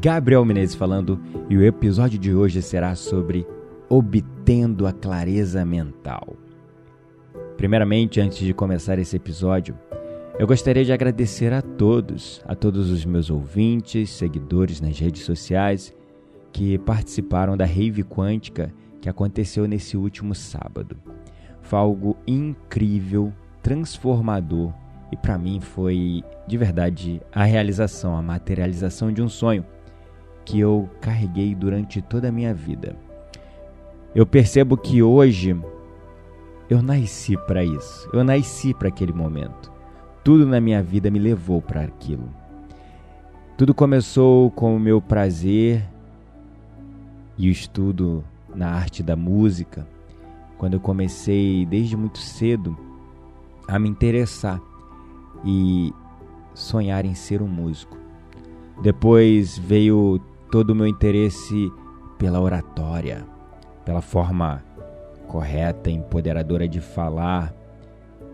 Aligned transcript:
Gabriel 0.00 0.44
Menezes 0.44 0.76
falando, 0.76 1.20
e 1.50 1.56
o 1.56 1.64
episódio 1.64 2.20
de 2.20 2.32
hoje 2.32 2.62
será 2.62 2.94
sobre 2.94 3.44
obtendo 3.88 4.86
a 4.86 4.92
clareza 4.92 5.64
mental. 5.64 6.36
Primeiramente, 7.56 8.20
antes 8.20 8.38
de 8.38 8.54
começar 8.54 8.96
esse 9.00 9.16
episódio, 9.16 9.76
eu 10.38 10.46
gostaria 10.46 10.84
de 10.84 10.92
agradecer 10.92 11.52
a 11.52 11.60
todos, 11.60 12.40
a 12.46 12.54
todos 12.54 12.92
os 12.92 13.04
meus 13.04 13.28
ouvintes, 13.28 14.10
seguidores 14.10 14.80
nas 14.80 14.96
redes 15.00 15.22
sociais 15.22 15.92
que 16.52 16.78
participaram 16.78 17.56
da 17.56 17.64
Rave 17.64 18.04
Quântica 18.04 18.72
que 19.00 19.08
aconteceu 19.08 19.66
nesse 19.66 19.96
último 19.96 20.32
sábado. 20.32 20.96
Foi 21.60 21.76
algo 21.76 22.16
incrível, 22.24 23.32
transformador 23.64 24.72
e 25.10 25.16
para 25.16 25.36
mim 25.36 25.58
foi 25.58 26.22
de 26.46 26.56
verdade 26.56 27.20
a 27.32 27.42
realização, 27.42 28.16
a 28.16 28.22
materialização 28.22 29.12
de 29.12 29.20
um 29.20 29.28
sonho 29.28 29.64
que 30.48 30.58
eu 30.58 30.88
carreguei 30.98 31.54
durante 31.54 32.00
toda 32.00 32.28
a 32.28 32.32
minha 32.32 32.54
vida. 32.54 32.96
Eu 34.14 34.24
percebo 34.24 34.78
que 34.78 35.02
hoje 35.02 35.54
eu 36.70 36.80
nasci 36.80 37.36
para 37.46 37.62
isso. 37.62 38.08
Eu 38.14 38.24
nasci 38.24 38.72
para 38.72 38.88
aquele 38.88 39.12
momento. 39.12 39.70
Tudo 40.24 40.46
na 40.46 40.58
minha 40.58 40.82
vida 40.82 41.10
me 41.10 41.18
levou 41.18 41.60
para 41.60 41.82
aquilo. 41.82 42.30
Tudo 43.58 43.74
começou 43.74 44.50
com 44.52 44.74
o 44.74 44.80
meu 44.80 45.02
prazer 45.02 45.84
e 47.36 47.48
o 47.48 47.52
estudo 47.52 48.24
na 48.54 48.70
arte 48.70 49.02
da 49.02 49.14
música, 49.14 49.86
quando 50.56 50.74
eu 50.74 50.80
comecei 50.80 51.66
desde 51.66 51.94
muito 51.94 52.18
cedo 52.18 52.74
a 53.68 53.78
me 53.78 53.86
interessar 53.86 54.58
e 55.44 55.92
sonhar 56.54 57.04
em 57.04 57.14
ser 57.14 57.42
um 57.42 57.48
músico. 57.48 57.98
Depois 58.82 59.58
veio 59.58 60.20
todo 60.50 60.70
o 60.70 60.74
meu 60.74 60.86
interesse 60.86 61.70
pela 62.18 62.40
oratória, 62.40 63.26
pela 63.84 64.00
forma 64.00 64.64
correta, 65.26 65.90
empoderadora 65.90 66.66
de 66.66 66.80
falar 66.80 67.54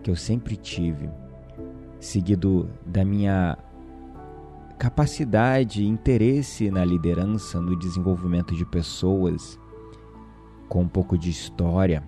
que 0.03 0.11
eu 0.11 0.17
sempre 0.17 0.57
tive, 0.57 1.11
seguido 1.99 2.69
da 2.87 3.05
minha 3.05 3.59
capacidade 4.79 5.83
e 5.83 5.87
interesse 5.87 6.71
na 6.71 6.85
liderança, 6.85 7.61
no 7.61 7.79
desenvolvimento 7.79 8.55
de 8.55 8.65
pessoas, 8.65 9.59
com 10.69 10.83
um 10.83 10.89
pouco 10.89 11.17
de 11.17 11.31
história, 11.31 12.03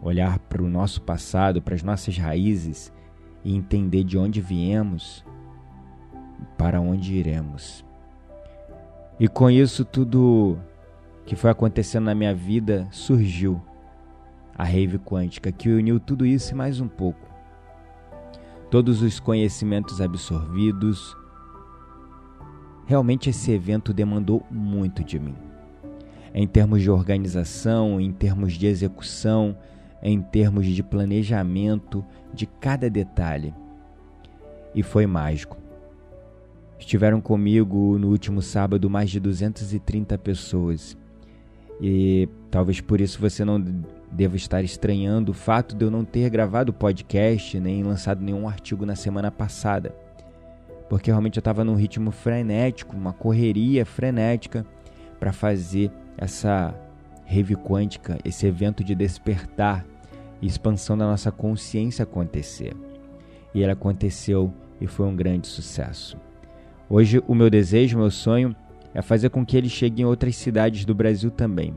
olhar 0.00 0.38
para 0.38 0.62
o 0.62 0.68
nosso 0.68 1.02
passado, 1.02 1.62
para 1.62 1.74
as 1.74 1.82
nossas 1.82 2.16
raízes 2.16 2.92
e 3.44 3.54
entender 3.54 4.04
de 4.04 4.18
onde 4.18 4.40
viemos, 4.40 5.24
para 6.56 6.80
onde 6.80 7.14
iremos. 7.14 7.83
E 9.18 9.28
com 9.28 9.48
isso 9.48 9.84
tudo 9.84 10.58
que 11.24 11.36
foi 11.36 11.50
acontecendo 11.50 12.04
na 12.04 12.14
minha 12.14 12.34
vida 12.34 12.88
surgiu 12.90 13.62
a 14.56 14.64
rave 14.64 14.98
quântica 14.98 15.50
que 15.50 15.68
uniu 15.68 15.98
tudo 15.98 16.26
isso 16.26 16.52
e 16.52 16.54
mais 16.54 16.80
um 16.80 16.88
pouco. 16.88 17.20
Todos 18.70 19.02
os 19.02 19.20
conhecimentos 19.20 20.00
absorvidos. 20.00 21.16
Realmente 22.86 23.30
esse 23.30 23.52
evento 23.52 23.92
demandou 23.92 24.44
muito 24.50 25.02
de 25.04 25.18
mim. 25.18 25.34
Em 26.34 26.46
termos 26.46 26.82
de 26.82 26.90
organização, 26.90 28.00
em 28.00 28.12
termos 28.12 28.54
de 28.54 28.66
execução, 28.66 29.56
em 30.02 30.20
termos 30.20 30.66
de 30.66 30.82
planejamento 30.82 32.04
de 32.32 32.46
cada 32.46 32.90
detalhe. 32.90 33.54
E 34.74 34.82
foi 34.82 35.06
mágico. 35.06 35.63
Estiveram 36.78 37.20
comigo 37.20 37.98
no 37.98 38.08
último 38.08 38.42
sábado 38.42 38.90
mais 38.90 39.10
de 39.10 39.20
230 39.20 40.18
pessoas. 40.18 40.96
E 41.80 42.28
talvez 42.50 42.80
por 42.80 43.00
isso 43.00 43.20
você 43.20 43.44
não 43.44 43.62
deva 44.10 44.36
estar 44.36 44.62
estranhando 44.62 45.32
o 45.32 45.34
fato 45.34 45.74
de 45.74 45.84
eu 45.84 45.90
não 45.90 46.04
ter 46.04 46.28
gravado 46.30 46.72
podcast 46.72 47.58
nem 47.58 47.82
lançado 47.82 48.22
nenhum 48.22 48.48
artigo 48.48 48.86
na 48.86 48.94
semana 48.94 49.30
passada. 49.30 49.94
Porque 50.88 51.10
realmente 51.10 51.36
eu 51.36 51.40
estava 51.40 51.64
num 51.64 51.74
ritmo 51.74 52.10
frenético, 52.10 52.96
uma 52.96 53.12
correria 53.12 53.84
frenética 53.84 54.64
para 55.18 55.32
fazer 55.32 55.90
essa 56.16 56.74
rave 57.24 57.56
quântica, 57.56 58.18
esse 58.24 58.46
evento 58.46 58.84
de 58.84 58.94
despertar 58.94 59.84
e 60.40 60.46
expansão 60.46 60.96
da 60.96 61.06
nossa 61.06 61.32
consciência 61.32 62.02
acontecer. 62.02 62.76
E 63.54 63.62
ele 63.62 63.72
aconteceu 63.72 64.52
e 64.80 64.86
foi 64.86 65.06
um 65.06 65.16
grande 65.16 65.46
sucesso. 65.46 66.18
Hoje, 66.96 67.20
o 67.26 67.34
meu 67.34 67.50
desejo, 67.50 67.98
meu 67.98 68.08
sonho 68.08 68.54
é 68.94 69.02
fazer 69.02 69.28
com 69.28 69.44
que 69.44 69.56
ele 69.56 69.68
chegue 69.68 70.02
em 70.02 70.04
outras 70.04 70.36
cidades 70.36 70.84
do 70.84 70.94
Brasil 70.94 71.28
também. 71.28 71.74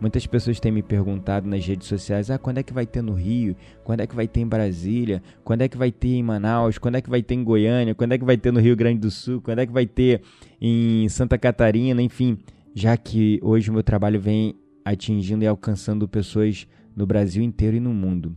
Muitas 0.00 0.24
pessoas 0.24 0.60
têm 0.60 0.70
me 0.70 0.84
perguntado 0.84 1.48
nas 1.48 1.66
redes 1.66 1.88
sociais: 1.88 2.30
ah, 2.30 2.38
quando 2.38 2.58
é 2.58 2.62
que 2.62 2.72
vai 2.72 2.86
ter 2.86 3.02
no 3.02 3.12
Rio? 3.12 3.56
Quando 3.82 4.02
é 4.02 4.06
que 4.06 4.14
vai 4.14 4.28
ter 4.28 4.38
em 4.38 4.46
Brasília? 4.46 5.20
Quando 5.42 5.62
é 5.62 5.68
que 5.68 5.76
vai 5.76 5.90
ter 5.90 6.10
em 6.10 6.22
Manaus? 6.22 6.78
Quando 6.78 6.94
é 6.94 7.00
que 7.00 7.10
vai 7.10 7.24
ter 7.24 7.34
em 7.34 7.42
Goiânia? 7.42 7.92
Quando 7.92 8.12
é 8.12 8.18
que 8.18 8.24
vai 8.24 8.36
ter 8.36 8.52
no 8.52 8.60
Rio 8.60 8.76
Grande 8.76 9.00
do 9.00 9.10
Sul? 9.10 9.40
Quando 9.40 9.58
é 9.58 9.66
que 9.66 9.72
vai 9.72 9.84
ter 9.84 10.22
em 10.60 11.08
Santa 11.08 11.36
Catarina? 11.36 12.00
Enfim, 12.00 12.38
já 12.72 12.96
que 12.96 13.40
hoje 13.42 13.68
o 13.68 13.72
meu 13.72 13.82
trabalho 13.82 14.20
vem 14.20 14.54
atingindo 14.84 15.42
e 15.42 15.46
alcançando 15.48 16.06
pessoas 16.06 16.68
no 16.94 17.04
Brasil 17.04 17.42
inteiro 17.42 17.78
e 17.78 17.80
no 17.80 17.92
mundo. 17.92 18.36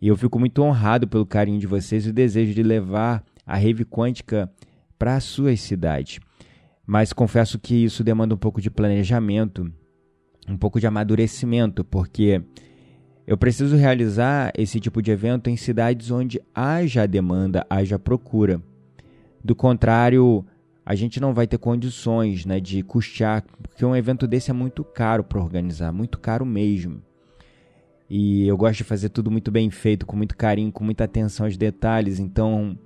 E 0.00 0.08
eu 0.08 0.16
fico 0.16 0.38
muito 0.38 0.62
honrado 0.62 1.06
pelo 1.06 1.26
carinho 1.26 1.60
de 1.60 1.66
vocês 1.66 2.06
e 2.06 2.08
o 2.08 2.14
desejo 2.14 2.54
de 2.54 2.62
levar 2.62 3.22
a 3.46 3.58
Rave 3.58 3.84
Quântica 3.84 4.50
para 4.98 5.16
a 5.16 5.20
sua 5.20 5.56
cidade. 5.56 6.20
Mas 6.86 7.12
confesso 7.12 7.58
que 7.58 7.84
isso 7.84 8.04
demanda 8.04 8.34
um 8.34 8.38
pouco 8.38 8.60
de 8.60 8.70
planejamento, 8.70 9.70
um 10.48 10.56
pouco 10.56 10.78
de 10.78 10.86
amadurecimento, 10.86 11.84
porque 11.84 12.42
eu 13.26 13.36
preciso 13.36 13.76
realizar 13.76 14.52
esse 14.56 14.78
tipo 14.78 15.02
de 15.02 15.10
evento 15.10 15.50
em 15.50 15.56
cidades 15.56 16.10
onde 16.10 16.40
haja 16.54 17.06
demanda, 17.06 17.66
haja 17.68 17.98
procura. 17.98 18.62
Do 19.42 19.54
contrário, 19.54 20.44
a 20.84 20.94
gente 20.94 21.18
não 21.18 21.34
vai 21.34 21.48
ter 21.48 21.58
condições 21.58 22.46
né, 22.46 22.60
de 22.60 22.84
custear, 22.84 23.44
porque 23.60 23.84
um 23.84 23.96
evento 23.96 24.28
desse 24.28 24.52
é 24.52 24.54
muito 24.54 24.84
caro 24.84 25.24
para 25.24 25.42
organizar, 25.42 25.92
muito 25.92 26.20
caro 26.20 26.46
mesmo. 26.46 27.02
E 28.08 28.46
eu 28.46 28.56
gosto 28.56 28.78
de 28.78 28.84
fazer 28.84 29.08
tudo 29.08 29.28
muito 29.28 29.50
bem 29.50 29.68
feito, 29.68 30.06
com 30.06 30.16
muito 30.16 30.36
carinho, 30.36 30.70
com 30.70 30.84
muita 30.84 31.02
atenção 31.02 31.46
aos 31.46 31.56
detalhes, 31.56 32.20
então 32.20 32.78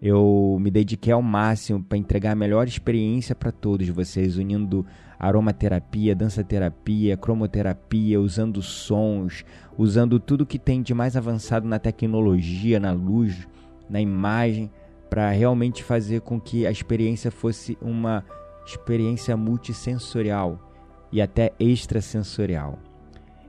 eu 0.00 0.58
me 0.60 0.70
dediquei 0.70 1.12
ao 1.12 1.22
máximo 1.22 1.82
para 1.82 1.98
entregar 1.98 2.32
a 2.32 2.36
melhor 2.36 2.66
experiência 2.66 3.34
para 3.34 3.50
todos 3.50 3.88
vocês, 3.88 4.36
unindo 4.36 4.84
aromaterapia, 5.18 6.14
dança-terapia, 6.14 7.16
cromoterapia, 7.16 8.20
usando 8.20 8.60
sons, 8.60 9.44
usando 9.78 10.20
tudo 10.20 10.44
que 10.46 10.58
tem 10.58 10.82
de 10.82 10.92
mais 10.92 11.16
avançado 11.16 11.66
na 11.66 11.78
tecnologia, 11.78 12.78
na 12.78 12.92
luz, 12.92 13.48
na 13.88 14.00
imagem, 14.00 14.70
para 15.08 15.30
realmente 15.30 15.82
fazer 15.82 16.20
com 16.20 16.40
que 16.40 16.66
a 16.66 16.70
experiência 16.70 17.30
fosse 17.30 17.78
uma 17.80 18.24
experiência 18.66 19.36
multissensorial 19.36 20.72
e 21.12 21.22
até 21.22 21.52
extrasensorial. 21.58 22.78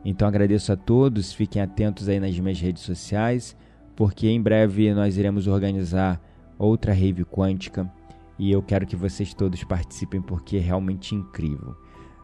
Então 0.04 0.28
agradeço 0.28 0.72
a 0.72 0.76
todos, 0.76 1.34
fiquem 1.34 1.62
atentos 1.62 2.08
aí 2.08 2.20
nas 2.20 2.38
minhas 2.40 2.60
redes 2.60 2.84
sociais 2.84 3.58
porque 3.96 4.28
em 4.28 4.42
breve 4.42 4.94
nós 4.94 5.18
iremos 5.18 5.48
organizar 5.48 6.22
outra 6.58 6.94
rave 6.94 7.24
quântica 7.24 7.92
e 8.38 8.52
eu 8.52 8.62
quero 8.62 8.86
que 8.86 8.96
vocês 8.96 9.34
todos 9.34 9.64
participem 9.64 10.22
porque 10.22 10.58
é 10.58 10.62
realmente 10.62 11.16
incrível. 11.16 11.76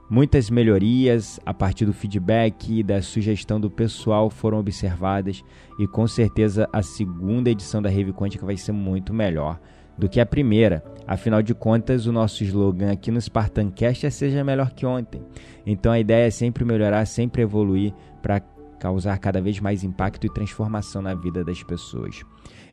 Muitas 0.10 0.50
melhorias 0.50 1.39
a 1.45 1.54
partir 1.54 1.86
do 1.86 1.94
feedback 1.94 2.80
e 2.80 2.83
da 2.83 3.01
sugestão 3.01 3.62
do 3.62 3.72
pessoal 3.72 4.30
foram 4.30 4.60
observadas 4.60 5.42
e 5.80 5.88
com 5.88 6.06
certeza 6.06 6.68
a 6.74 6.81
segunda 6.81 7.50
edição 7.50 7.81
da 7.81 7.89
Rave 7.89 8.12
Quântica 8.12 8.45
vai 8.45 8.57
ser 8.57 8.74
muito 8.74 9.13
melhor 9.13 9.57
do 9.98 10.10
que 10.10 10.19
a 10.19 10.25
primeira. 10.25 10.84
Afinal 11.07 11.42
de 11.42 11.54
contas, 11.54 12.07
o 12.07 12.12
nosso 12.12 12.44
slogan 12.44 12.92
aqui 12.92 13.10
no 13.10 13.22
Spartancast 13.22 14.06
é 14.06 14.10
seja 14.10 14.44
melhor 14.44 14.72
que 14.72 14.86
ontem. 14.86 15.22
Então 15.66 15.92
a 15.94 16.00
ideia 16.00 16.27
é 16.27 16.31
sempre 16.31 16.66
melhorar, 16.66 17.06
sempre 17.06 17.44
evoluir 17.44 17.94
para 18.22 18.42
causar 18.81 19.19
cada 19.19 19.39
vez 19.39 19.60
mais 19.60 19.83
impacto 19.83 20.25
e 20.25 20.33
transformação 20.33 21.04
na 21.04 21.13
vida 21.13 21.44
das 21.44 21.62
pessoas. 21.62 22.24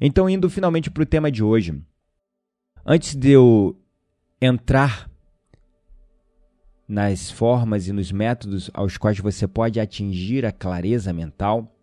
Então 0.00 0.28
indo 0.28 0.48
finalmente 0.48 0.90
para 0.90 1.02
o 1.02 1.06
tema 1.06 1.30
de 1.30 1.44
hoje. 1.44 1.78
Antes 2.84 3.14
de 3.14 3.32
eu 3.32 3.78
entrar 4.40 5.10
nas 6.88 7.30
formas 7.30 7.88
e 7.88 7.92
nos 7.92 8.10
métodos 8.10 8.70
aos 8.72 8.96
quais 8.96 9.18
você 9.18 9.46
pode 9.46 9.78
atingir 9.78 10.46
a 10.46 10.52
clareza 10.52 11.12
mental, 11.12 11.76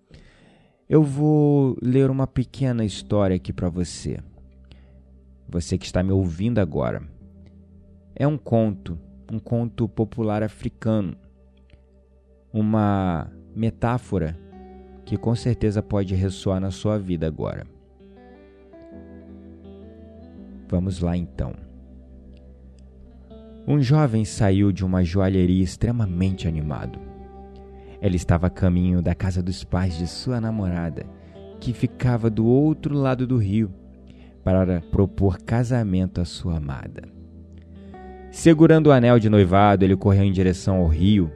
eu 0.90 1.04
vou 1.04 1.78
ler 1.80 2.10
uma 2.10 2.26
pequena 2.26 2.84
história 2.84 3.36
aqui 3.36 3.54
para 3.54 3.70
você. 3.70 4.18
Você 5.48 5.78
que 5.78 5.86
está 5.86 6.02
me 6.02 6.12
ouvindo 6.12 6.58
agora. 6.58 7.08
É 8.16 8.28
um 8.28 8.40
conto, 8.40 9.00
um 9.32 9.38
conto 9.38 9.88
popular 9.88 10.42
africano. 10.42 11.16
Uma 12.52 13.30
metáfora 13.56 14.38
que 15.06 15.18
com 15.18 15.36
certeza 15.36 15.82
pode 15.82 16.16
ressoar 16.16 16.60
na 16.60 16.72
sua 16.72 16.98
vida 16.98 17.28
agora. 17.28 17.66
Vamos 20.68 21.00
lá 21.00 21.16
então. 21.16 21.54
Um 23.68 23.82
jovem 23.82 24.26
saiu 24.26 24.72
de 24.72 24.84
uma 24.84 25.04
joalheria 25.04 25.64
extremamente 25.64 26.48
animado. 26.48 27.00
Ele 28.02 28.16
estava 28.16 28.48
a 28.48 28.50
caminho 28.50 29.02
da 29.02 29.16
casa 29.16 29.42
dos 29.42 29.64
pais 29.64 29.98
de 29.98 30.08
sua 30.08 30.42
namorada, 30.42 31.06
que 31.60 31.72
ficava 31.74 32.30
do 32.30 32.46
outro 32.46 32.96
lado 32.96 33.26
do 33.26 33.38
rio, 33.38 33.72
para 34.44 34.82
propor 34.92 35.40
casamento 35.40 36.22
à 36.22 36.26
sua 36.26 36.58
amada. 36.58 37.04
Segurando 38.30 38.88
o 38.88 38.92
anel 38.92 39.18
de 39.18 39.30
noivado, 39.30 39.86
ele 39.86 39.96
correu 39.96 40.24
em 40.24 40.32
direção 40.32 40.78
ao 40.78 40.88
rio 40.88 41.32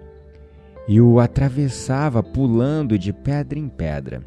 e 0.89 0.99
o 0.99 1.19
atravessava 1.19 2.23
pulando 2.23 2.97
de 2.97 3.13
pedra 3.13 3.59
em 3.59 3.69
pedra. 3.69 4.23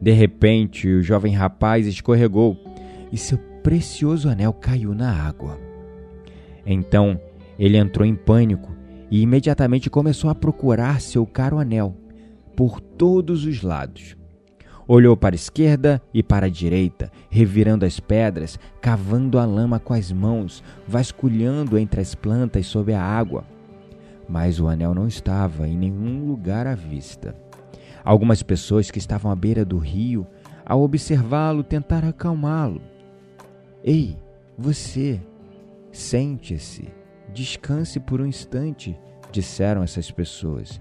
De 0.00 0.12
repente, 0.12 0.86
o 0.86 1.02
jovem 1.02 1.34
rapaz 1.34 1.84
escorregou 1.84 2.56
e 3.10 3.18
seu 3.18 3.36
precioso 3.60 4.28
anel 4.28 4.52
caiu 4.52 4.94
na 4.94 5.10
água. 5.10 5.58
Então 6.64 7.20
ele 7.58 7.76
entrou 7.76 8.06
em 8.06 8.14
pânico 8.14 8.72
e 9.10 9.20
imediatamente 9.20 9.90
começou 9.90 10.30
a 10.30 10.34
procurar 10.34 11.00
seu 11.00 11.26
caro 11.26 11.58
anel 11.58 11.96
por 12.54 12.80
todos 12.80 13.44
os 13.44 13.62
lados. 13.62 14.16
Olhou 14.86 15.16
para 15.16 15.34
a 15.34 15.42
esquerda 15.42 16.00
e 16.14 16.22
para 16.22 16.46
a 16.46 16.50
direita, 16.50 17.10
revirando 17.28 17.84
as 17.84 17.98
pedras, 17.98 18.60
cavando 18.80 19.40
a 19.40 19.44
lama 19.44 19.80
com 19.80 19.92
as 19.92 20.12
mãos, 20.12 20.62
vasculhando 20.86 21.76
entre 21.76 22.00
as 22.00 22.14
plantas 22.14 22.66
sob 22.66 22.94
a 22.94 23.02
água. 23.02 23.55
Mas 24.28 24.58
o 24.58 24.68
anel 24.68 24.94
não 24.94 25.06
estava 25.06 25.68
em 25.68 25.76
nenhum 25.76 26.26
lugar 26.26 26.66
à 26.66 26.74
vista. 26.74 27.34
Algumas 28.04 28.42
pessoas 28.42 28.90
que 28.90 28.98
estavam 28.98 29.30
à 29.30 29.36
beira 29.36 29.64
do 29.64 29.78
rio, 29.78 30.26
ao 30.64 30.82
observá-lo, 30.82 31.62
tentaram 31.62 32.08
acalmá-lo. 32.08 32.80
Ei, 33.84 34.16
você, 34.58 35.20
Sente-se, 35.96 36.90
descanse 37.32 37.98
por 37.98 38.20
um 38.20 38.26
instante, 38.26 38.94
disseram 39.32 39.82
essas 39.82 40.10
pessoas. 40.10 40.78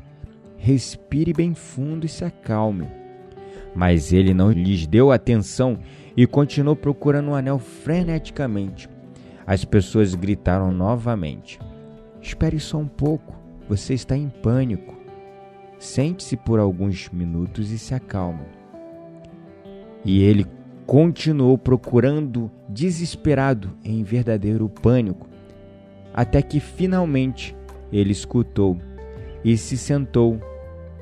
Respire 0.57 1.31
bem 1.31 1.53
fundo 1.53 2.05
e 2.05 2.09
se 2.09 2.25
acalme. 2.25 2.85
Mas 3.73 4.11
ele 4.11 4.33
não 4.33 4.51
lhes 4.51 4.85
deu 4.85 5.13
atenção 5.13 5.79
e 6.17 6.27
continuou 6.27 6.75
procurando 6.75 7.29
o 7.29 7.33
anel 7.33 7.59
freneticamente. 7.59 8.89
As 9.47 9.63
pessoas 9.63 10.13
gritaram 10.13 10.69
novamente: 10.69 11.59
Espere 12.25 12.59
só 12.59 12.79
um 12.79 12.87
pouco, 12.87 13.35
você 13.69 13.93
está 13.93 14.17
em 14.17 14.29
pânico. 14.29 14.95
Sente-se 15.77 16.35
por 16.35 16.59
alguns 16.59 17.07
minutos 17.09 17.71
e 17.71 17.77
se 17.77 17.93
acalme. 17.93 18.47
E 20.03 20.23
ele 20.23 20.47
continuou 20.87 21.55
procurando 21.55 22.49
desesperado 22.67 23.77
em 23.83 24.01
verdadeiro 24.01 24.67
pânico, 24.67 25.29
até 26.15 26.41
que 26.41 26.59
finalmente 26.59 27.55
ele 27.91 28.11
escutou 28.11 28.75
e 29.43 29.55
se 29.55 29.77
sentou 29.77 30.41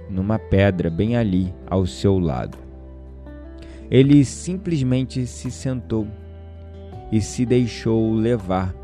numa 0.09 0.37
pedra 0.37 0.89
bem 0.89 1.15
ali 1.15 1.55
ao 1.67 1.85
seu 1.85 2.19
lado. 2.19 2.57
Ele 3.89 4.25
simplesmente 4.25 5.25
se 5.25 5.49
sentou 5.49 6.05
e 7.13 7.21
se 7.21 7.45
deixou 7.45 8.11
levar. 8.11 8.82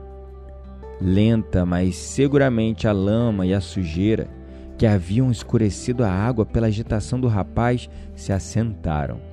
Lenta, 1.02 1.66
mas 1.66 1.96
seguramente 1.96 2.88
a 2.88 2.92
lama 2.92 3.46
e 3.46 3.54
a 3.54 3.62
sujeira 3.62 4.30
que 4.78 4.86
haviam 4.86 5.30
escurecido 5.32 6.04
a 6.04 6.12
água 6.12 6.46
pela 6.46 6.68
agitação 6.68 7.20
do 7.20 7.28
rapaz 7.28 7.90
se 8.16 8.32
assentaram 8.32 9.30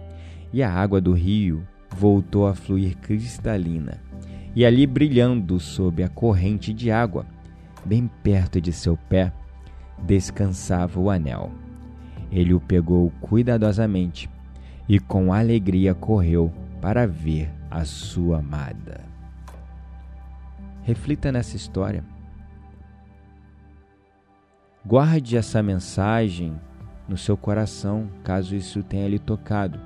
e 0.52 0.62
a 0.62 0.72
água 0.72 1.00
do 1.00 1.12
rio 1.12 1.66
voltou 1.96 2.46
a 2.46 2.54
fluir 2.54 2.96
cristalina, 2.96 4.00
e 4.54 4.64
ali 4.64 4.86
brilhando 4.86 5.60
sob 5.60 6.02
a 6.02 6.08
corrente 6.08 6.72
de 6.72 6.90
água, 6.90 7.26
bem 7.84 8.10
perto 8.22 8.60
de 8.60 8.72
seu 8.72 8.96
pé, 8.96 9.32
descansava 10.02 10.98
o 10.98 11.10
anel. 11.10 11.50
Ele 12.30 12.54
o 12.54 12.60
pegou 12.60 13.10
cuidadosamente 13.20 14.28
e 14.88 14.98
com 14.98 15.32
alegria 15.32 15.94
correu 15.94 16.52
para 16.80 17.06
ver 17.06 17.50
a 17.70 17.84
sua 17.84 18.38
amada. 18.38 19.05
Reflita 20.86 21.32
nessa 21.32 21.56
história. 21.56 22.04
Guarde 24.84 25.36
essa 25.36 25.60
mensagem 25.60 26.56
no 27.08 27.18
seu 27.18 27.36
coração, 27.36 28.08
caso 28.22 28.54
isso 28.54 28.84
tenha 28.84 29.08
lhe 29.08 29.18
tocado. 29.18 29.80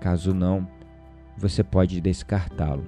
Caso 0.00 0.32
não, 0.32 0.68
você 1.36 1.64
pode 1.64 2.00
descartá-lo. 2.00 2.86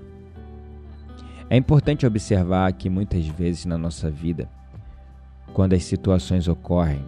É 1.51 1.57
importante 1.57 2.07
observar 2.07 2.73
que 2.75 2.89
muitas 2.89 3.27
vezes 3.27 3.65
na 3.65 3.77
nossa 3.77 4.09
vida, 4.09 4.49
quando 5.53 5.73
as 5.73 5.83
situações 5.83 6.47
ocorrem, 6.47 7.05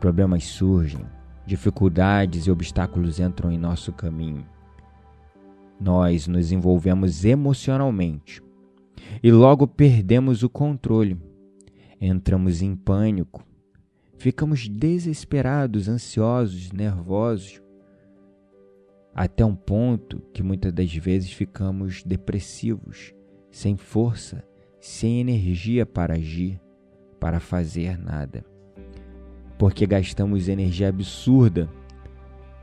problemas 0.00 0.44
surgem, 0.44 1.06
dificuldades 1.46 2.46
e 2.46 2.50
obstáculos 2.50 3.18
entram 3.18 3.50
em 3.50 3.56
nosso 3.56 3.90
caminho. 3.90 4.44
Nós 5.80 6.26
nos 6.28 6.52
envolvemos 6.52 7.24
emocionalmente 7.24 8.42
e 9.22 9.30
logo 9.30 9.66
perdemos 9.66 10.42
o 10.42 10.48
controle. 10.48 11.16
Entramos 12.00 12.62
em 12.62 12.74
pânico, 12.74 13.44
ficamos 14.16 14.68
desesperados, 14.68 15.88
ansiosos, 15.88 16.72
nervosos 16.72 17.62
até 19.14 19.44
um 19.44 19.54
ponto 19.54 20.22
que 20.32 20.42
muitas 20.42 20.72
das 20.72 20.92
vezes 20.94 21.32
ficamos 21.32 22.02
depressivos, 22.02 23.14
sem 23.50 23.76
força, 23.76 24.44
sem 24.80 25.20
energia 25.20 25.84
para 25.84 26.14
agir, 26.14 26.60
para 27.20 27.38
fazer 27.38 27.98
nada. 27.98 28.44
Porque 29.58 29.86
gastamos 29.86 30.48
energia 30.48 30.88
absurda 30.88 31.68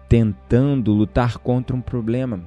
tentando 0.10 0.92
lutar 0.92 1.38
contra 1.38 1.76
um 1.76 1.82
problema, 1.82 2.46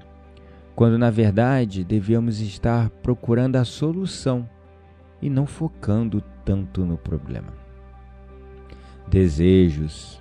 quando 0.74 0.98
na 0.98 1.10
verdade 1.10 1.84
devíamos 1.84 2.40
estar 2.40 2.88
procurando 3.02 3.56
a 3.56 3.64
solução 3.64 4.48
e 5.20 5.28
não 5.28 5.46
focando 5.46 6.22
tanto 6.44 6.84
no 6.84 6.96
problema. 6.96 7.52
Desejos, 9.06 10.20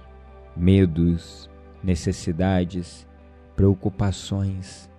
medos, 0.55 1.49
necessidades, 1.83 3.07
preocupações. 3.55 4.89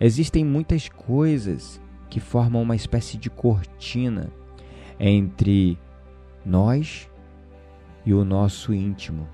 Existem 0.00 0.44
muitas 0.44 0.88
coisas 0.88 1.80
que 2.08 2.20
formam 2.20 2.62
uma 2.62 2.76
espécie 2.76 3.16
de 3.16 3.28
cortina 3.28 4.30
entre 4.98 5.78
nós 6.44 7.10
e 8.04 8.14
o 8.14 8.24
nosso 8.24 8.72
íntimo. 8.72 9.28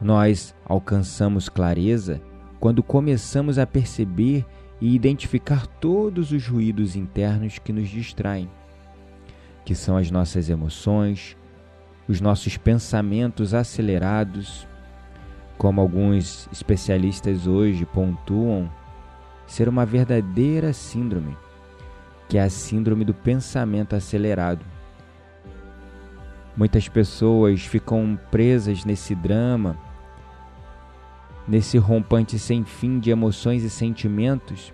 Nós 0.00 0.54
alcançamos 0.64 1.48
clareza 1.48 2.20
quando 2.58 2.82
começamos 2.82 3.58
a 3.58 3.66
perceber 3.66 4.44
e 4.80 4.94
identificar 4.94 5.66
todos 5.66 6.32
os 6.32 6.46
ruídos 6.46 6.96
internos 6.96 7.58
que 7.58 7.72
nos 7.72 7.88
distraem, 7.88 8.48
que 9.64 9.74
são 9.74 9.96
as 9.96 10.10
nossas 10.10 10.48
emoções, 10.48 11.36
os 12.08 12.20
nossos 12.20 12.56
pensamentos 12.56 13.54
acelerados, 13.54 14.66
como 15.58 15.80
alguns 15.80 16.48
especialistas 16.52 17.46
hoje 17.46 17.84
pontuam, 17.86 18.70
ser 19.46 19.68
uma 19.68 19.86
verdadeira 19.86 20.72
síndrome, 20.72 21.36
que 22.28 22.36
é 22.36 22.42
a 22.42 22.50
síndrome 22.50 23.04
do 23.04 23.14
pensamento 23.14 23.96
acelerado. 23.96 24.64
Muitas 26.56 26.88
pessoas 26.88 27.62
ficam 27.62 28.18
presas 28.30 28.84
nesse 28.84 29.14
drama, 29.14 29.76
nesse 31.46 31.78
rompante 31.78 32.38
sem 32.38 32.64
fim 32.64 32.98
de 32.98 33.10
emoções 33.10 33.62
e 33.62 33.70
sentimentos 33.70 34.72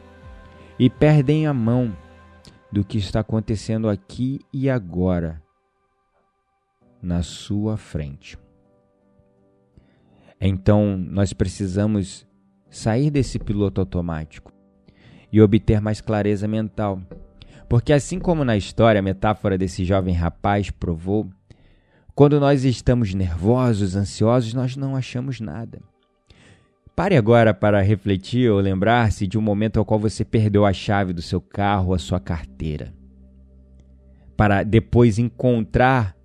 e 0.78 0.88
perdem 0.88 1.46
a 1.46 1.54
mão 1.54 1.94
do 2.70 2.84
que 2.84 2.98
está 2.98 3.20
acontecendo 3.20 3.88
aqui 3.88 4.40
e 4.52 4.70
agora 4.70 5.42
na 7.02 7.22
sua 7.22 7.76
frente. 7.76 8.38
Então, 10.40 10.96
nós 10.96 11.32
precisamos 11.32 12.26
sair 12.70 13.10
desse 13.10 13.38
piloto 13.38 13.80
automático 13.80 14.52
e 15.30 15.40
obter 15.40 15.80
mais 15.80 16.00
clareza 16.00 16.48
mental. 16.48 17.00
Porque, 17.68 17.92
assim 17.92 18.18
como 18.18 18.44
na 18.44 18.56
história 18.56 18.98
a 18.98 19.02
metáfora 19.02 19.56
desse 19.56 19.84
jovem 19.84 20.14
rapaz 20.14 20.70
provou, 20.70 21.28
quando 22.14 22.40
nós 22.40 22.64
estamos 22.64 23.14
nervosos, 23.14 23.94
ansiosos, 23.94 24.52
nós 24.52 24.76
não 24.76 24.96
achamos 24.96 25.40
nada. 25.40 25.80
Pare 27.02 27.16
agora 27.16 27.52
para 27.52 27.82
refletir 27.82 28.48
ou 28.48 28.60
lembrar-se 28.60 29.26
de 29.26 29.36
um 29.36 29.40
momento 29.40 29.76
ao 29.76 29.84
qual 29.84 29.98
você 29.98 30.24
perdeu 30.24 30.64
a 30.64 30.72
chave 30.72 31.12
do 31.12 31.20
seu 31.20 31.40
carro, 31.40 31.92
a 31.92 31.98
sua 31.98 32.20
carteira. 32.20 32.94
Para 34.36 34.62
depois 34.62 35.18
encontrar 35.18 36.16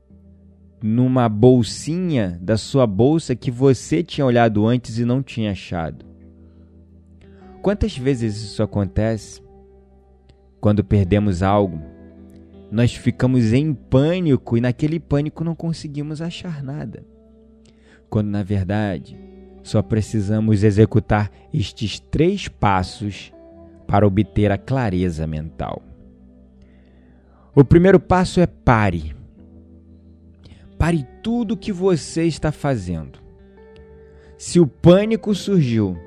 numa 0.80 1.28
bolsinha 1.28 2.38
da 2.40 2.58
sua 2.58 2.86
bolsa 2.86 3.36
que 3.36 3.50
você 3.50 4.04
tinha 4.04 4.24
olhado 4.24 4.68
antes 4.68 5.00
e 5.00 5.04
não 5.04 5.24
tinha 5.24 5.50
achado. 5.50 6.06
Quantas 7.64 7.98
vezes 7.98 8.36
isso 8.36 8.62
acontece? 8.62 9.42
Quando 10.62 10.84
perdemos 10.84 11.42
algo, 11.42 11.82
nós 12.70 12.94
ficamos 12.94 13.52
em 13.52 13.74
pânico 13.74 14.56
e 14.56 14.62
naquele 14.62 15.00
pânico 15.00 15.44
não 15.44 15.56
conseguimos 15.56 16.22
achar 16.22 16.62
nada. 16.62 17.04
Quando 18.12 18.28
na 18.28 18.44
verdade 18.44 19.18
só 19.68 19.82
precisamos 19.82 20.64
executar 20.64 21.30
estes 21.54 22.00
três 22.00 22.48
passos 22.48 23.34
para 23.86 24.08
obter 24.08 24.50
a 24.50 24.58
clareza 24.58 25.28
mental. 25.28 25.84
O 27.54 27.66
primeiro 27.66 28.00
passo 28.00 28.40
é 28.40 28.48
pare. 28.48 29.14
Pare 30.78 31.06
tudo 31.22 31.54
o 31.54 31.58
que 31.58 31.74
você 31.74 32.24
está 32.24 32.50
fazendo. 32.50 33.20
Se 34.38 34.58
o 34.58 34.66
pânico 34.66 35.36
surgiu, 35.36 35.98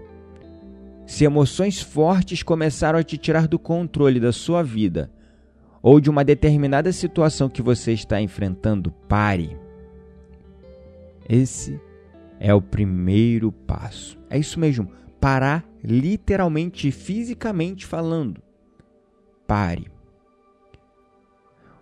se 1.07 1.25
emoções 1.25 1.83
fortes 1.83 2.43
começaram 2.43 2.99
a 2.99 3.03
te 3.03 3.19
tirar 3.19 3.47
do 3.47 3.59
controle 3.59 4.19
da 4.19 4.33
sua 4.33 4.63
vida 4.63 5.11
ou 5.83 6.01
de 6.01 6.09
uma 6.09 6.25
determinada 6.25 6.93
situação 6.93 7.49
que 7.51 7.61
você 7.61 7.93
está 7.93 8.23
enfrentando, 8.23 8.91
pare. 9.07 9.55
Esse 11.29 11.79
é 12.41 12.55
o 12.55 12.63
primeiro 12.63 13.53
passo. 13.53 14.19
É 14.31 14.39
isso 14.39 14.59
mesmo, 14.59 14.91
parar 15.21 15.63
literalmente, 15.85 16.91
fisicamente 16.91 17.85
falando. 17.85 18.43
Pare. 19.47 19.91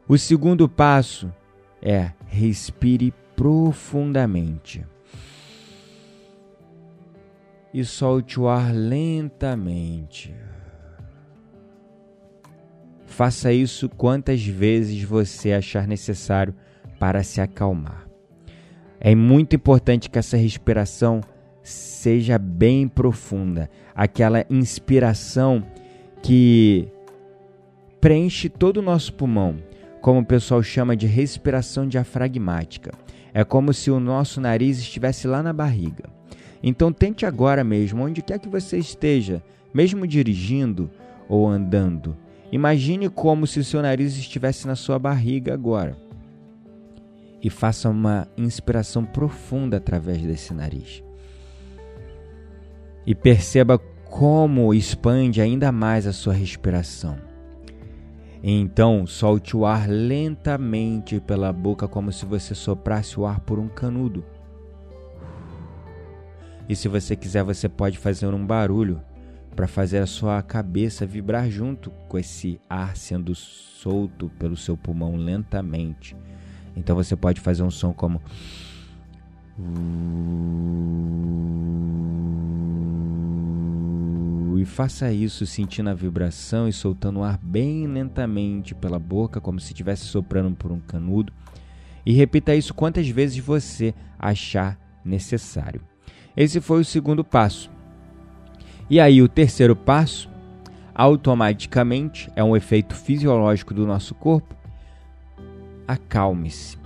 O 0.09 0.19
segundo 0.19 0.69
passo 0.69 1.33
é 1.81 2.13
respire 2.27 3.15
profundamente. 3.37 4.85
E 7.73 7.85
solte 7.85 8.41
o 8.41 8.49
ar 8.49 8.75
lentamente. 8.75 10.35
Faça 13.07 13.53
isso 13.53 13.89
quantas 13.89 14.45
vezes 14.45 15.03
você 15.03 15.53
achar 15.53 15.87
necessário 15.87 16.55
para 16.99 17.23
se 17.23 17.41
acalmar. 17.41 18.08
É 19.01 19.15
muito 19.15 19.55
importante 19.55 20.11
que 20.11 20.19
essa 20.19 20.37
respiração 20.37 21.21
seja 21.63 22.39
bem 22.39 22.89
profunda, 22.89 23.71
aquela 23.95 24.45
inspiração 24.51 25.63
que 26.23 26.89
preenche 28.01 28.49
todo 28.49 28.79
o 28.79 28.83
nosso 28.83 29.13
pulmão, 29.13 29.57
como 30.01 30.21
o 30.21 30.25
pessoal 30.25 30.63
chama 30.63 30.97
de 30.97 31.07
respiração 31.07 31.87
diafragmática. 31.87 32.93
É 33.33 33.45
como 33.45 33.73
se 33.73 33.91
o 33.91 34.01
nosso 34.01 34.41
nariz 34.41 34.79
estivesse 34.79 35.29
lá 35.29 35.43
na 35.43 35.53
barriga. 35.53 36.05
Então 36.63 36.93
tente 36.93 37.25
agora 37.25 37.63
mesmo, 37.63 38.03
onde 38.03 38.23
quer 38.23 38.39
que 38.39 38.49
você 38.49 38.79
esteja, 38.79 39.43
mesmo 39.73 40.07
dirigindo 40.07 40.91
ou 41.29 41.47
andando, 41.47 42.17
imagine 42.51 43.09
como 43.09 43.47
se 43.47 43.61
o 43.61 43.65
seu 43.65 43.81
nariz 43.81 44.17
estivesse 44.17 44.67
na 44.67 44.75
sua 44.75 44.99
barriga 44.99 45.55
agora 45.55 46.08
e 47.43 47.49
faça 47.51 47.89
uma 47.89 48.29
inspiração 48.37 49.05
profunda 49.05 49.77
através 49.77 50.23
desse 50.23 50.53
nariz. 50.53 51.03
E 53.07 53.15
perceba 53.15 53.79
como 53.79 54.75
expande 54.75 55.41
ainda 55.41 55.71
mais 55.71 56.07
a 56.07 56.13
sua 56.13 56.33
respiração. 56.33 57.19
Então, 58.43 59.07
solte 59.07 59.57
o 59.57 59.67
ar 59.67 59.89
lentamente 59.89 61.21
pela 61.21 61.53
boca, 61.53 61.89
como 61.89 62.13
se 62.13 62.25
você 62.25 62.55
soprasse 62.55 63.19
o 63.19 63.27
ar 63.27 63.41
por 63.41 63.59
um 63.59 63.69
canudo. 63.69 64.25
E 66.69 66.77
se 66.77 66.87
você 66.87 67.17
quiser, 67.17 67.43
você 67.43 67.69
pode 67.69 67.99
fazer 67.99 68.27
um 68.29 68.47
barulho 68.47 69.03
para 69.57 69.67
fazer 69.67 69.99
a 69.99 70.07
sua 70.07 70.41
cabeça 70.43 71.05
vibrar 71.05 71.51
junto 71.51 71.91
com 72.09 72.17
esse 72.17 72.61
ar 72.71 72.97
sendo 72.97 73.35
solto 73.35 74.31
pelo 74.39 74.57
seu 74.57 74.77
pulmão 74.77 75.17
lentamente. 75.17 76.15
Então 76.79 76.95
você 76.95 77.17
pode 77.17 77.41
fazer 77.41 77.63
um 77.63 77.71
som 77.71 77.93
como. 77.93 78.23
E 84.57 84.65
faça 84.65 85.13
isso 85.13 85.47
sentindo 85.47 85.91
a 85.91 85.95
vibração 85.95 86.69
e 86.69 86.73
soltando 86.73 87.21
o 87.21 87.23
ar 87.23 87.39
bem 87.41 87.87
lentamente 87.87 88.75
pela 88.75 88.99
boca, 88.99 89.41
como 89.41 89.61
se 89.61 89.73
estivesse 89.73 90.05
soprando 90.05 90.57
por 90.57 90.73
um 90.73 90.81
canudo. 90.81 91.33
E 92.05 92.13
repita 92.13 92.55
isso 92.55 92.75
quantas 92.75 93.09
vezes 93.09 93.39
você 93.39 93.95
achar 94.19 94.79
necessário. 95.05 95.81
Esse 96.37 96.61
foi 96.61 96.81
o 96.81 96.85
segundo 96.85 97.23
passo. 97.23 97.71
E 98.91 98.99
aí, 98.99 99.23
o 99.23 99.29
terceiro 99.29 99.77
passo, 99.77 100.29
automaticamente, 100.95 102.31
é 102.35 102.43
um 102.43 102.57
efeito 102.57 102.95
fisiológico 102.95 103.75
do 103.75 103.87
nosso 103.87 104.15
corpo 104.15 104.58
acalme-se. 105.89 106.79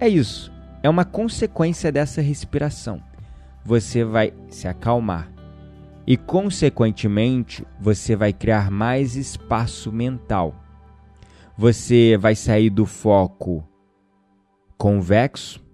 É 0.00 0.08
isso, 0.08 0.50
é 0.82 0.90
uma 0.90 1.04
consequência 1.04 1.92
dessa 1.92 2.22
respiração. 2.22 3.00
Você 3.64 4.02
vai 4.02 4.32
se 4.48 4.66
acalmar 4.66 5.30
e, 6.06 6.16
consequentemente, 6.16 7.66
você 7.78 8.16
vai 8.16 8.32
criar 8.32 8.70
mais 8.70 9.14
espaço 9.14 9.92
mental. 9.92 10.54
Você 11.58 12.16
vai 12.18 12.34
sair 12.34 12.70
do 12.70 12.86
foco 12.86 13.66
convexo, 14.78 15.64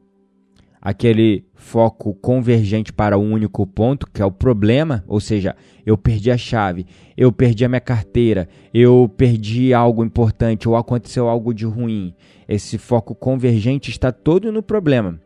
aquele 0.82 1.44
foco 1.54 2.12
convergente 2.12 2.92
para 2.92 3.16
um 3.16 3.32
único 3.32 3.64
ponto, 3.64 4.08
que 4.12 4.20
é 4.20 4.24
o 4.24 4.32
problema, 4.32 5.04
ou 5.06 5.20
seja, 5.20 5.54
eu 5.86 5.96
perdi 5.96 6.28
a 6.28 6.36
chave, 6.36 6.84
eu 7.16 7.30
perdi 7.30 7.64
a 7.64 7.68
minha 7.68 7.80
carteira, 7.80 8.48
eu 8.74 9.08
perdi 9.16 9.72
algo 9.72 10.04
importante 10.04 10.68
ou 10.68 10.74
aconteceu 10.74 11.28
algo 11.28 11.54
de 11.54 11.64
ruim. 11.64 12.12
Esse 12.48 12.78
foco 12.78 13.14
convergente 13.14 13.90
está 13.90 14.10
todo 14.10 14.50
no 14.50 14.60
problema. 14.60 15.20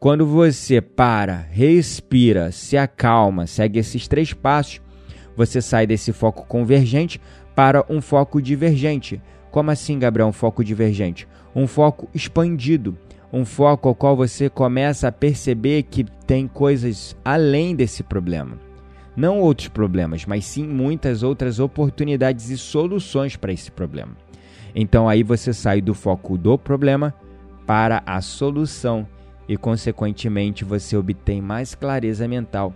Quando 0.00 0.26
você 0.26 0.80
para, 0.80 1.46
respira, 1.50 2.50
se 2.50 2.76
acalma, 2.76 3.46
segue 3.46 3.78
esses 3.78 4.08
três 4.08 4.32
passos, 4.32 4.80
você 5.36 5.62
sai 5.62 5.86
desse 5.86 6.12
foco 6.12 6.44
convergente 6.46 7.20
para 7.54 7.84
um 7.88 8.00
foco 8.00 8.42
divergente. 8.42 9.22
Como 9.52 9.70
assim, 9.70 9.96
Gabriel, 9.96 10.28
um 10.28 10.32
foco 10.32 10.64
divergente? 10.64 11.28
Um 11.54 11.68
foco 11.68 12.08
expandido 12.12 12.98
um 13.32 13.44
foco 13.44 13.88
ao 13.88 13.94
qual 13.94 14.16
você 14.16 14.48
começa 14.48 15.08
a 15.08 15.12
perceber 15.12 15.84
que 15.84 16.04
tem 16.26 16.46
coisas 16.48 17.16
além 17.24 17.74
desse 17.74 18.02
problema. 18.02 18.58
Não 19.16 19.40
outros 19.40 19.68
problemas, 19.68 20.24
mas 20.24 20.44
sim 20.44 20.66
muitas 20.66 21.22
outras 21.22 21.58
oportunidades 21.58 22.50
e 22.50 22.56
soluções 22.56 23.36
para 23.36 23.52
esse 23.52 23.70
problema. 23.70 24.16
Então 24.74 25.08
aí 25.08 25.22
você 25.22 25.52
sai 25.52 25.80
do 25.80 25.94
foco 25.94 26.38
do 26.38 26.56
problema 26.56 27.12
para 27.66 28.02
a 28.06 28.20
solução 28.20 29.06
e, 29.48 29.56
consequentemente, 29.56 30.64
você 30.64 30.96
obtém 30.96 31.40
mais 31.40 31.74
clareza 31.74 32.28
mental 32.28 32.72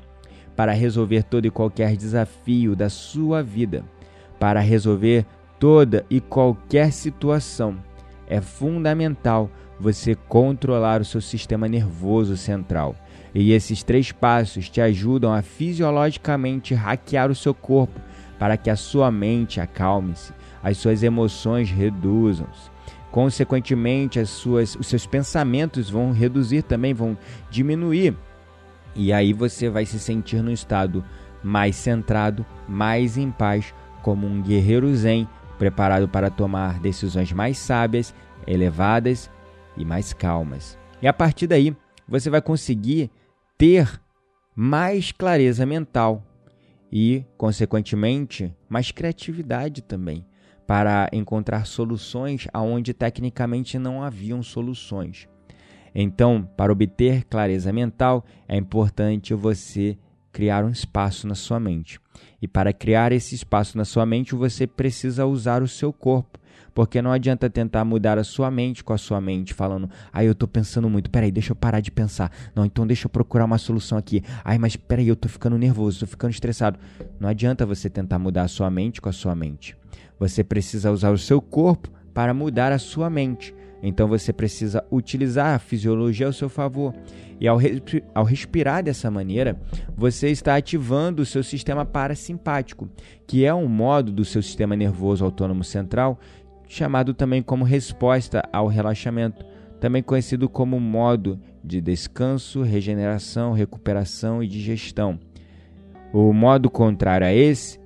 para 0.57 0.73
resolver 0.73 1.23
todo 1.23 1.47
e 1.47 1.51
qualquer 1.51 1.97
desafio 1.97 2.75
da 2.75 2.89
sua 2.89 3.43
vida, 3.43 3.85
para 4.39 4.61
resolver 4.61 5.25
toda 5.59 6.05
e 6.11 6.21
qualquer 6.21 6.93
situação. 6.93 7.77
É 8.27 8.41
fundamental 8.41 9.51
você 9.83 10.15
controlar 10.15 11.01
o 11.01 11.05
seu 11.05 11.21
sistema 11.21 11.69
nervoso 11.69 12.37
central. 12.37 12.95
E 13.35 13.53
esses 13.53 13.83
três 13.83 14.13
passos 14.13 14.71
te 14.71 14.81
ajudam 14.81 15.35
a 15.35 15.43
fisiologicamente 15.43 16.73
hackear 16.73 17.31
o 17.31 17.35
seu 17.35 17.53
corpo 17.53 18.01
para 18.39 18.57
que 18.57 18.71
a 18.71 18.77
sua 18.77 19.11
mente 19.11 19.61
acalme-se, 19.61 20.33
as 20.63 20.77
suas 20.77 21.03
emoções 21.03 21.69
reduzam-se. 21.69 22.71
Consequentemente, 23.11 24.21
as 24.21 24.31
suas, 24.31 24.77
os 24.77 24.87
seus 24.87 25.05
pensamentos 25.05 25.91
vão 25.91 26.13
reduzir 26.13 26.63
também, 26.63 26.95
vão 26.95 27.19
diminuir. 27.51 28.15
E 28.95 29.13
aí 29.13 29.33
você 29.33 29.69
vai 29.69 29.85
se 29.85 29.99
sentir 29.99 30.43
num 30.43 30.53
estado 30.53 31.05
mais 31.43 31.75
centrado, 31.75 32.47
mais 32.69 33.17
em 33.17 33.31
paz, 33.31 33.75
como 34.01 34.27
um 34.27 34.41
guerreiro 34.41 34.95
zen, 34.95 35.29
preparado 35.59 36.09
para 36.09 36.31
tomar 36.31 36.79
decisões 36.79 37.33
mais 37.33 37.59
sábias, 37.59 38.15
elevadas 38.47 39.31
e 39.77 39.85
mais 39.85 40.13
calmas. 40.13 40.79
E 41.01 41.09
a 41.09 41.13
partir 41.13 41.47
daí, 41.47 41.77
você 42.09 42.31
vai 42.31 42.41
conseguir 42.43 43.11
ter 43.57 44.01
mais 44.55 45.13
clareza 45.13 45.65
mental 45.65 46.23
e, 46.91 47.25
consequentemente, 47.37 48.55
mais 48.69 48.91
criatividade 48.91 49.83
também 49.83 50.25
para 50.67 51.09
encontrar 51.13 51.67
soluções 51.67 52.47
aonde 52.53 52.95
tecnicamente 52.95 53.79
não 53.79 54.03
haviam 54.03 54.43
soluções. 54.43 55.29
Então, 55.95 56.49
para 56.57 56.73
obter 56.73 57.25
clareza 57.25 57.73
mental, 57.73 58.25
é 58.49 58.57
importante 58.57 59.35
você 59.35 59.99
criar 60.33 60.65
um 60.65 60.71
espaço 60.71 61.27
na 61.27 61.35
sua 61.35 61.61
mente. 61.61 62.01
E 62.41 62.49
para 62.49 62.73
criar 62.73 63.13
esse 63.13 63.35
espaço 63.35 63.77
na 63.77 63.85
sua 63.85 64.07
mente, 64.07 64.35
você 64.35 64.67
precisa 64.67 65.27
usar 65.27 65.63
o 65.63 65.69
seu 65.69 65.93
corpo. 65.93 66.39
Porque 66.75 67.03
não 67.03 67.13
adianta 67.13 67.51
tentar 67.51 67.85
mudar 67.85 68.19
a 68.19 68.25
sua 68.25 68.51
mente 68.51 68.83
com 68.83 68.93
a 68.93 68.99
sua 68.99 69.21
mente, 69.21 69.53
falando, 69.53 69.91
ai, 70.13 70.27
eu 70.27 70.35
tô 70.35 70.49
pensando 70.49 70.89
muito, 70.89 71.11
peraí, 71.11 71.31
deixa 71.31 71.53
eu 71.53 71.57
parar 71.57 71.81
de 71.81 71.91
pensar. 71.91 72.31
Não, 72.55 72.65
então 72.65 72.87
deixa 72.87 73.07
eu 73.07 73.11
procurar 73.11 73.45
uma 73.45 73.59
solução 73.59 73.99
aqui. 73.99 74.23
Ai, 74.45 74.59
mas 74.59 74.77
peraí, 74.77 75.09
eu 75.09 75.17
tô 75.17 75.29
ficando 75.29 75.59
nervoso, 75.59 76.01
tô 76.01 76.07
ficando 76.07 76.31
estressado. 76.31 76.79
Não 77.21 77.29
adianta 77.29 77.67
você 77.67 77.91
tentar 77.91 78.19
mudar 78.19 78.43
a 78.43 78.49
sua 78.49 78.71
mente 78.71 79.01
com 79.01 79.09
a 79.09 79.13
sua 79.13 79.35
mente. 79.35 79.77
Você 80.19 80.43
precisa 80.43 80.91
usar 80.91 81.11
o 81.11 81.19
seu 81.19 81.41
corpo 81.41 81.91
para 82.15 82.33
mudar 82.33 82.73
a 82.73 82.79
sua 82.79 83.11
mente. 83.11 83.55
Então 83.83 84.07
você 84.07 84.33
precisa 84.33 84.85
utilizar 84.91 85.57
a 85.57 85.59
fisiologia 85.59 86.27
ao 86.27 86.33
seu 86.33 86.49
favor. 86.49 86.95
E 87.41 87.49
ao, 87.49 87.57
respi 87.57 88.05
ao 88.15 88.25
respirar 88.25 88.85
dessa 88.85 89.11
maneira, 89.11 89.61
você 89.97 90.29
está 90.29 90.55
ativando 90.55 91.23
o 91.23 91.27
seu 91.27 91.43
sistema 91.43 91.85
parasimpático, 91.85 92.89
que 93.27 93.45
é 93.45 93.53
um 93.53 93.67
modo 93.67 94.13
do 94.13 94.25
seu 94.25 94.41
sistema 94.41 94.77
nervoso 94.77 95.25
autônomo 95.25 95.65
central, 95.65 96.21
chamado 96.73 97.13
também 97.13 97.43
como 97.43 97.67
resposta 97.67 98.43
ao 98.51 98.67
relaxamento, 98.67 99.45
também 99.79 100.03
conhecido 100.03 100.49
como 100.49 100.81
modo 100.81 101.39
de 101.63 101.83
descanso, 101.83 102.63
regeneração, 102.63 103.53
recuperação 103.53 104.43
e 104.43 104.49
digestão. 104.49 105.21
O 106.15 106.33
modo 106.33 106.71
contrário 106.71 107.27
a 107.27 107.33
esse, 107.33 107.79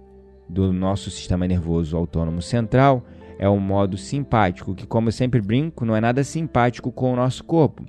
do 0.49 0.73
nosso 0.73 1.11
sistema 1.11 1.49
nervoso 1.49 1.97
autônomo 1.97 2.41
central, 2.41 3.05
é 3.41 3.49
o 3.49 3.59
modo 3.59 3.99
simpático, 3.99 4.73
que, 4.73 4.87
como 4.87 5.09
eu 5.09 5.13
sempre 5.13 5.41
brinco, 5.41 5.85
não 5.85 5.97
é 5.97 6.01
nada 6.01 6.23
simpático 6.23 6.93
com 6.93 7.13
o 7.13 7.17
nosso 7.17 7.43
corpo. 7.43 7.85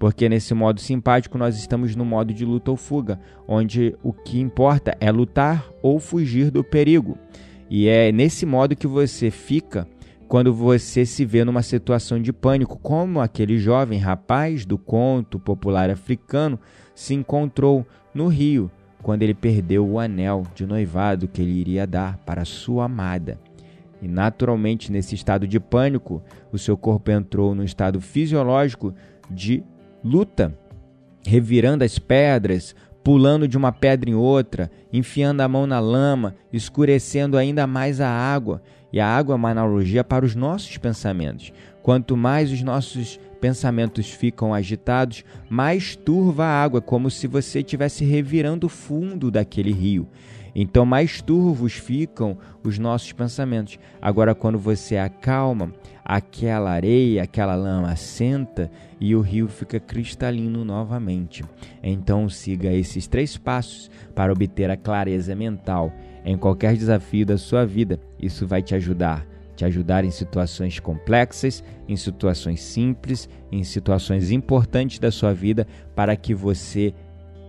Porque 0.00 0.28
nesse 0.28 0.52
modo 0.52 0.80
simpático 0.80 1.38
nós 1.38 1.56
estamos 1.56 1.94
no 1.94 2.04
modo 2.04 2.34
de 2.34 2.44
luta 2.44 2.72
ou 2.72 2.76
fuga, 2.76 3.20
onde 3.46 3.94
o 4.02 4.12
que 4.12 4.40
importa 4.40 4.96
é 4.98 5.12
lutar 5.12 5.70
ou 5.80 6.00
fugir 6.00 6.50
do 6.50 6.64
perigo. 6.64 7.16
E 7.70 7.86
é 7.86 8.10
nesse 8.10 8.44
modo 8.44 8.74
que 8.74 8.88
você 8.88 9.30
fica 9.30 9.86
quando 10.30 10.54
você 10.54 11.04
se 11.04 11.24
vê 11.24 11.44
numa 11.44 11.60
situação 11.60 12.22
de 12.22 12.32
pânico, 12.32 12.78
como 12.78 13.20
aquele 13.20 13.58
jovem 13.58 13.98
rapaz 13.98 14.64
do 14.64 14.78
conto 14.78 15.40
popular 15.40 15.90
africano 15.90 16.56
se 16.94 17.14
encontrou 17.14 17.84
no 18.14 18.28
rio 18.28 18.70
quando 19.02 19.24
ele 19.24 19.34
perdeu 19.34 19.84
o 19.84 19.98
anel 19.98 20.44
de 20.54 20.64
noivado 20.64 21.26
que 21.26 21.42
ele 21.42 21.50
iria 21.50 21.84
dar 21.84 22.16
para 22.18 22.44
sua 22.44 22.84
amada. 22.84 23.40
E 24.00 24.06
naturalmente, 24.06 24.92
nesse 24.92 25.16
estado 25.16 25.48
de 25.48 25.58
pânico, 25.58 26.22
o 26.52 26.58
seu 26.58 26.76
corpo 26.76 27.10
entrou 27.10 27.52
no 27.52 27.64
estado 27.64 28.00
fisiológico 28.00 28.94
de 29.28 29.64
luta, 30.04 30.56
revirando 31.26 31.82
as 31.82 31.98
pedras, 31.98 32.76
pulando 33.02 33.48
de 33.48 33.56
uma 33.56 33.72
pedra 33.72 34.08
em 34.08 34.14
outra, 34.14 34.70
enfiando 34.92 35.40
a 35.40 35.48
mão 35.48 35.66
na 35.66 35.80
lama, 35.80 36.36
escurecendo 36.52 37.36
ainda 37.36 37.66
mais 37.66 38.00
a 38.00 38.08
água. 38.08 38.62
E 38.92 39.00
a 39.00 39.06
água 39.06 39.34
é 39.34 39.36
uma 39.36 39.50
analogia 39.50 40.02
para 40.02 40.24
os 40.24 40.34
nossos 40.34 40.76
pensamentos. 40.76 41.52
Quanto 41.82 42.16
mais 42.16 42.52
os 42.52 42.62
nossos 42.62 43.18
pensamentos 43.40 44.10
ficam 44.10 44.52
agitados, 44.52 45.24
mais 45.48 45.96
turva 45.96 46.44
a 46.44 46.62
água, 46.62 46.80
como 46.80 47.10
se 47.10 47.26
você 47.26 47.60
estivesse 47.60 48.04
revirando 48.04 48.66
o 48.66 48.70
fundo 48.70 49.30
daquele 49.30 49.72
rio. 49.72 50.06
Então, 50.54 50.84
mais 50.84 51.22
turvos 51.22 51.74
ficam 51.74 52.36
os 52.62 52.78
nossos 52.78 53.12
pensamentos. 53.12 53.78
Agora, 54.02 54.34
quando 54.34 54.58
você 54.58 54.96
acalma, 54.96 55.72
aquela 56.04 56.70
areia, 56.70 57.22
aquela 57.22 57.54
lama 57.54 57.94
senta 57.94 58.70
e 59.00 59.14
o 59.14 59.20
rio 59.20 59.48
fica 59.48 59.78
cristalino 59.78 60.64
novamente. 60.64 61.44
Então, 61.82 62.28
siga 62.28 62.72
esses 62.72 63.06
três 63.06 63.36
passos 63.36 63.90
para 64.14 64.32
obter 64.32 64.70
a 64.70 64.76
clareza 64.76 65.34
mental 65.34 65.92
em 66.24 66.36
qualquer 66.36 66.76
desafio 66.76 67.26
da 67.26 67.38
sua 67.38 67.64
vida. 67.64 67.98
Isso 68.18 68.46
vai 68.46 68.62
te 68.62 68.74
ajudar 68.74 69.26
te 69.60 69.64
ajudar 69.66 70.06
em 70.06 70.10
situações 70.10 70.80
complexas, 70.80 71.62
em 71.86 71.94
situações 71.94 72.62
simples, 72.62 73.28
em 73.52 73.62
situações 73.62 74.30
importantes 74.30 74.98
da 74.98 75.10
sua 75.10 75.34
vida, 75.34 75.66
para 75.94 76.16
que 76.16 76.34
você 76.34 76.94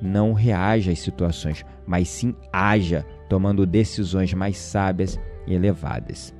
não 0.02 0.34
reaja 0.34 0.92
às 0.92 1.00
situações, 1.00 1.64
mas 1.88 2.10
sim 2.10 2.36
haja, 2.52 3.06
tomando 3.30 3.66
decisões 3.66 4.34
mais 4.34 4.58
sábias 4.58 5.18
e 5.48 5.54
elevadas. 5.54 6.34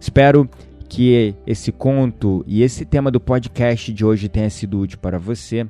Espero 0.00 0.48
que 0.88 1.34
esse 1.46 1.70
conto 1.70 2.42
e 2.46 2.62
esse 2.62 2.86
tema 2.86 3.10
do 3.10 3.20
podcast 3.20 3.92
de 3.92 4.06
hoje 4.06 4.30
tenha 4.30 4.48
sido 4.48 4.80
útil 4.80 4.98
para 4.98 5.18
você. 5.18 5.66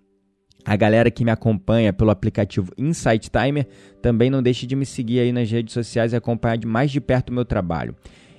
A 0.65 0.77
galera 0.77 1.11
que 1.11 1.25
me 1.25 1.31
acompanha 1.31 1.93
pelo 1.93 2.11
aplicativo 2.11 2.73
Insight 2.79 3.31
Timer 3.31 3.67
também 4.01 4.31
não 4.31 4.43
deixe 4.43 4.67
de 4.67 4.75
me 4.75 4.87
seguir 4.87 5.21
aí 5.21 5.33
nas 5.33 5.51
redes 5.51 5.75
sociais 5.75 6.13
e 6.13 6.17
acompanhar 6.17 6.57
de 6.57 6.67
mais 6.67 6.91
de 6.91 7.01
perto 7.01 7.29
o 7.29 7.33
meu 7.35 7.45
trabalho. 7.45 7.95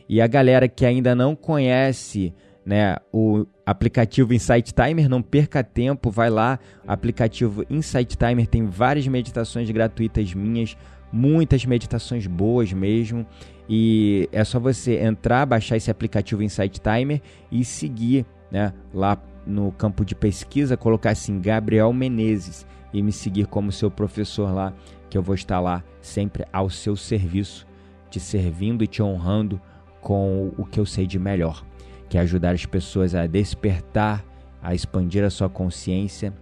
E 0.09 0.19
a 0.19 0.27
galera 0.27 0.67
que 0.67 0.85
ainda 0.85 1.13
não 1.13 1.35
conhece 1.35 2.33
né, 2.65 2.95
o 3.13 3.45
aplicativo 3.63 4.33
Insight 4.33 4.73
Timer, 4.73 5.07
não 5.07 5.21
perca 5.21 5.63
tempo, 5.63 6.09
vai 6.09 6.31
lá, 6.31 6.59
aplicativo 6.87 7.63
Insight 7.69 8.17
Timer 8.17 8.47
tem 8.47 8.65
várias 8.65 9.07
meditações 9.07 9.69
gratuitas 9.69 10.33
minhas, 10.33 10.75
muitas 11.11 11.63
meditações 11.63 12.25
boas 12.25 12.73
mesmo, 12.73 13.25
e 13.69 14.27
é 14.31 14.43
só 14.43 14.59
você 14.59 14.97
entrar, 14.97 15.45
baixar 15.45 15.77
esse 15.77 15.91
aplicativo 15.91 16.41
Insight 16.41 16.81
Timer 16.81 17.21
e 17.51 17.63
seguir, 17.63 18.25
né, 18.51 18.73
lá 18.91 19.21
no 19.45 19.71
campo 19.71 20.03
de 20.03 20.15
pesquisa, 20.15 20.77
colocar 20.77 21.11
assim 21.11 21.39
Gabriel 21.39 21.91
Menezes 21.93 22.65
e 22.93 23.01
me 23.01 23.11
seguir 23.11 23.47
como 23.47 23.71
seu 23.71 23.91
professor 23.91 24.53
lá, 24.53 24.73
que 25.09 25.17
eu 25.17 25.21
vou 25.21 25.35
estar 25.35 25.59
lá 25.59 25.83
sempre 26.01 26.45
ao 26.51 26.69
seu 26.69 26.95
serviço, 26.95 27.67
te 28.09 28.19
servindo 28.19 28.83
e 28.83 28.87
te 28.87 29.01
honrando 29.03 29.59
com 30.01 30.51
o 30.57 30.65
que 30.65 30.79
eu 30.79 30.85
sei 30.85 31.05
de 31.05 31.19
melhor 31.19 31.63
que 32.09 32.17
é 32.17 32.21
ajudar 32.21 32.51
as 32.51 32.65
pessoas 32.65 33.15
a 33.15 33.27
despertar, 33.27 34.23
a 34.61 34.73
expandir 34.73 35.23
a 35.23 35.29
sua 35.29 35.49
consciência 35.49 36.33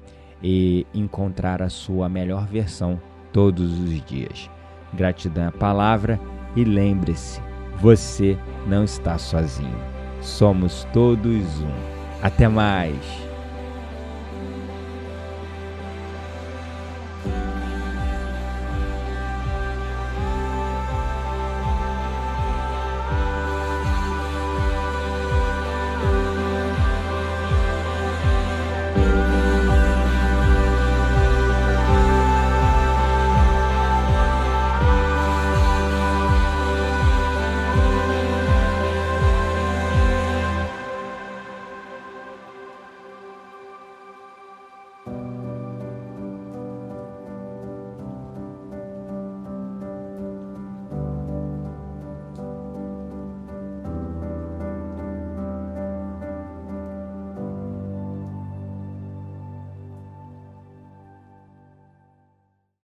e 0.42 0.86
encontrar 0.94 1.62
a 1.62 1.70
sua 1.70 2.10
melhor 2.10 2.46
versão 2.46 3.02
todos 3.32 3.80
os 3.80 4.06
dias. 4.06 4.50
Gratidão 4.94 5.48
à 5.48 5.52
palavra 5.52 6.20
e 6.56 6.64
lembre-se, 6.64 7.42
Você 7.82 8.38
não 8.68 8.84
está 8.84 9.18
sozinho. 9.18 9.78
Somos 10.22 10.88
todos 10.94 11.62
um. 11.62 11.93
Até 12.24 12.48
mais! 12.48 13.33